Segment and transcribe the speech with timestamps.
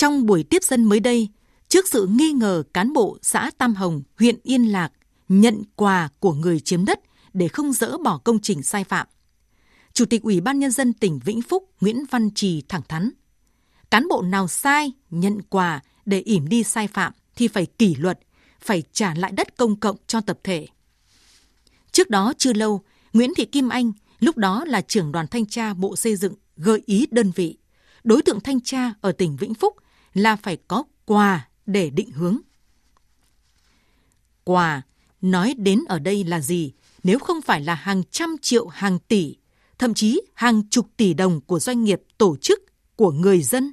[0.00, 1.28] Trong buổi tiếp dân mới đây,
[1.68, 4.92] trước sự nghi ngờ cán bộ xã Tam Hồng, huyện Yên Lạc
[5.28, 7.00] nhận quà của người chiếm đất
[7.32, 9.06] để không dỡ bỏ công trình sai phạm,
[9.92, 13.10] Chủ tịch Ủy ban Nhân dân tỉnh Vĩnh Phúc Nguyễn Văn Trì thẳng thắn.
[13.90, 18.18] Cán bộ nào sai, nhận quà để ỉm đi sai phạm thì phải kỷ luật,
[18.60, 20.66] phải trả lại đất công cộng cho tập thể.
[21.92, 22.82] Trước đó chưa lâu,
[23.12, 26.82] Nguyễn Thị Kim Anh, lúc đó là trưởng đoàn thanh tra Bộ Xây dựng, gợi
[26.86, 27.58] ý đơn vị.
[28.04, 29.76] Đối tượng thanh tra ở tỉnh Vĩnh Phúc
[30.14, 32.38] là phải có quà để định hướng.
[34.44, 34.82] Quà,
[35.20, 39.36] nói đến ở đây là gì nếu không phải là hàng trăm triệu hàng tỷ,
[39.78, 42.60] thậm chí hàng chục tỷ đồng của doanh nghiệp tổ chức,
[43.00, 43.72] của người dân?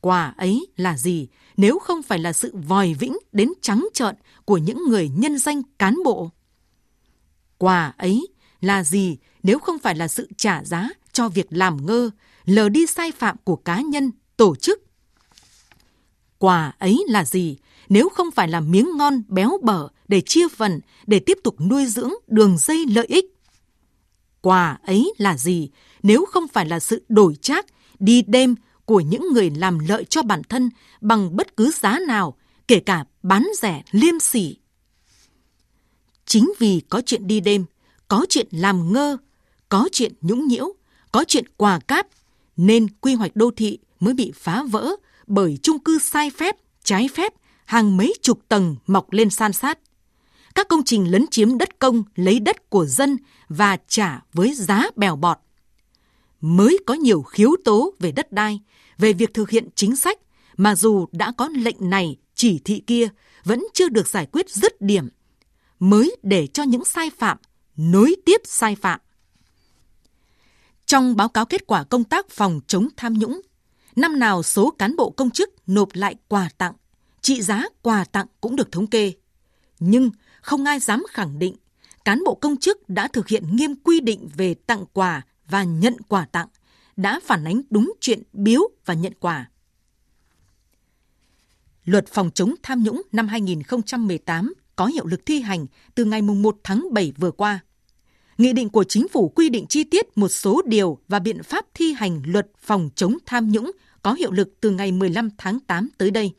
[0.00, 4.58] Quà ấy là gì nếu không phải là sự vòi vĩnh đến trắng trợn của
[4.58, 6.30] những người nhân danh cán bộ?
[7.58, 8.28] Quà ấy
[8.60, 12.10] là gì nếu không phải là sự trả giá cho việc làm ngơ,
[12.44, 14.82] lờ đi sai phạm của cá nhân, tổ chức?
[16.42, 17.56] Quà ấy là gì
[17.88, 21.86] nếu không phải là miếng ngon béo bở để chia phần, để tiếp tục nuôi
[21.86, 23.24] dưỡng đường dây lợi ích?
[24.40, 25.70] Quà ấy là gì
[26.02, 27.66] nếu không phải là sự đổi trác,
[27.98, 32.36] đi đêm của những người làm lợi cho bản thân bằng bất cứ giá nào,
[32.68, 34.56] kể cả bán rẻ liêm sỉ.
[36.26, 37.64] Chính vì có chuyện đi đêm,
[38.08, 39.16] có chuyện làm ngơ,
[39.68, 40.72] có chuyện nhũng nhiễu,
[41.12, 42.06] có chuyện quà cáp,
[42.56, 44.96] nên quy hoạch đô thị mới bị phá vỡ
[45.32, 47.32] bởi chung cư sai phép, trái phép,
[47.64, 49.78] hàng mấy chục tầng mọc lên san sát.
[50.54, 53.16] Các công trình lấn chiếm đất công, lấy đất của dân
[53.48, 55.38] và trả với giá bèo bọt.
[56.40, 58.60] Mới có nhiều khiếu tố về đất đai,
[58.98, 60.18] về việc thực hiện chính sách
[60.56, 63.08] mà dù đã có lệnh này, chỉ thị kia
[63.44, 65.08] vẫn chưa được giải quyết dứt điểm,
[65.78, 67.38] mới để cho những sai phạm
[67.76, 69.00] nối tiếp sai phạm.
[70.86, 73.40] Trong báo cáo kết quả công tác phòng chống tham nhũng,
[73.96, 76.74] năm nào số cán bộ công chức nộp lại quà tặng,
[77.20, 79.12] trị giá quà tặng cũng được thống kê.
[79.80, 80.10] Nhưng
[80.42, 81.56] không ai dám khẳng định
[82.04, 85.96] cán bộ công chức đã thực hiện nghiêm quy định về tặng quà và nhận
[86.08, 86.48] quà tặng,
[86.96, 89.48] đã phản ánh đúng chuyện biếu và nhận quà.
[91.84, 96.56] Luật phòng chống tham nhũng năm 2018 có hiệu lực thi hành từ ngày 1
[96.64, 97.60] tháng 7 vừa qua.
[98.38, 101.66] Nghị định của chính phủ quy định chi tiết một số điều và biện pháp
[101.74, 103.70] thi hành luật phòng chống tham nhũng
[104.02, 106.32] có hiệu lực từ ngày 15 tháng 8 tới đây.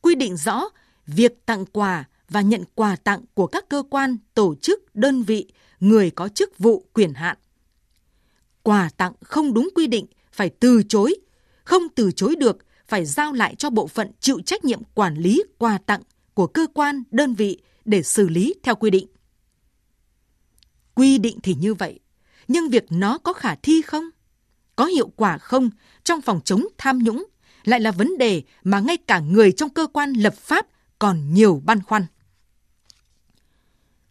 [0.00, 0.64] Quy định rõ
[1.06, 5.46] việc tặng quà và nhận quà tặng của các cơ quan, tổ chức, đơn vị,
[5.80, 7.36] người có chức vụ quyền hạn.
[8.62, 11.14] Quà tặng không đúng quy định phải từ chối,
[11.64, 12.56] không từ chối được
[12.88, 16.02] phải giao lại cho bộ phận chịu trách nhiệm quản lý quà tặng
[16.34, 19.06] của cơ quan, đơn vị để xử lý theo quy định.
[20.98, 22.00] Quy định thì như vậy,
[22.48, 24.04] nhưng việc nó có khả thi không?
[24.76, 25.70] Có hiệu quả không
[26.04, 27.26] trong phòng chống tham nhũng
[27.64, 30.66] lại là vấn đề mà ngay cả người trong cơ quan lập pháp
[30.98, 32.06] còn nhiều băn khoăn.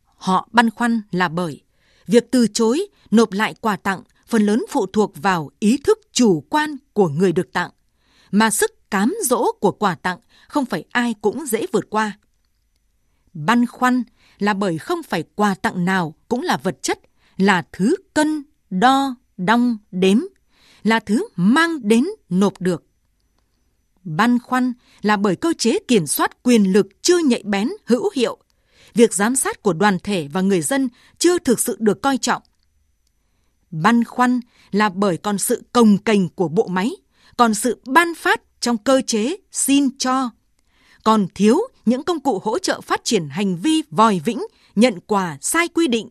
[0.05, 1.61] Họ băn khoăn là bởi
[2.05, 6.43] việc từ chối nộp lại quà tặng phần lớn phụ thuộc vào ý thức chủ
[6.49, 7.71] quan của người được tặng,
[8.31, 12.19] mà sức cám dỗ của quà tặng không phải ai cũng dễ vượt qua.
[13.33, 14.03] Băn khoăn
[14.39, 16.99] là bởi không phải quà tặng nào cũng là vật chất,
[17.37, 20.19] là thứ cân, đo, đong, đếm,
[20.83, 22.83] là thứ mang đến nộp được.
[24.03, 28.37] Băn khoăn là bởi cơ chế kiểm soát quyền lực chưa nhạy bén, hữu hiệu,
[28.93, 32.41] việc giám sát của đoàn thể và người dân chưa thực sự được coi trọng.
[33.71, 34.39] Băn khoăn
[34.71, 36.91] là bởi còn sự cồng kềnh của bộ máy,
[37.37, 40.29] còn sự ban phát trong cơ chế xin cho,
[41.03, 44.43] còn thiếu những công cụ hỗ trợ phát triển hành vi vòi vĩnh,
[44.75, 46.09] nhận quà sai quy định,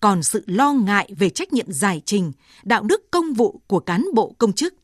[0.00, 2.32] còn sự lo ngại về trách nhiệm giải trình,
[2.62, 4.74] đạo đức công vụ của cán bộ công chức,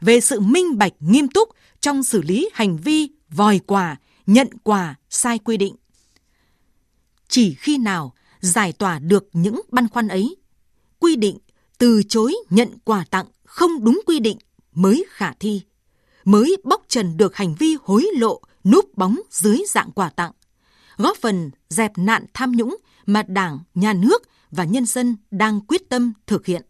[0.00, 1.48] về sự minh bạch nghiêm túc
[1.80, 5.76] trong xử lý hành vi vòi quà, nhận quà sai quy định.
[7.28, 10.36] Chỉ khi nào giải tỏa được những băn khoăn ấy,
[10.98, 11.38] quy định
[11.78, 14.38] từ chối nhận quà tặng không đúng quy định
[14.74, 15.62] mới khả thi,
[16.24, 20.32] mới bóc trần được hành vi hối lộ núp bóng dưới dạng quà tặng,
[20.96, 22.76] góp phần dẹp nạn tham nhũng
[23.06, 26.62] mà Đảng, Nhà nước và nhân dân đang quyết tâm thực hiện.